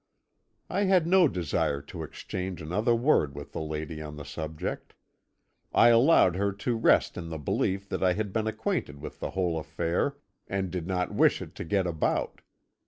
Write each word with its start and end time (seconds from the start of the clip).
"I 0.67 0.85
had 0.85 1.05
no 1.05 1.27
desire 1.27 1.79
to 1.83 2.01
exchange 2.01 2.59
another 2.59 2.95
word 2.95 3.35
with 3.35 3.51
the 3.51 3.61
lady 3.61 4.01
on 4.01 4.15
the 4.15 4.25
subject; 4.25 4.95
I 5.75 5.89
allowed 5.89 6.35
her 6.37 6.51
to 6.53 6.75
rest 6.75 7.17
in 7.17 7.29
the 7.29 7.37
belief 7.37 7.87
that 7.89 8.01
I 8.03 8.13
had 8.13 8.33
been 8.33 8.47
acquainted 8.47 8.99
with 8.99 9.19
the 9.19 9.29
whole 9.29 9.59
affair, 9.59 10.17
and 10.47 10.71
did 10.71 10.87
not 10.87 11.13
wish 11.13 11.39
it 11.39 11.53
to 11.53 11.63
get 11.63 11.85
about. 11.85 12.41